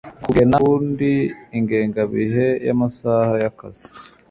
[0.23, 1.11] kugena ukundi
[1.57, 3.87] ingengabihe y amasaha y akazi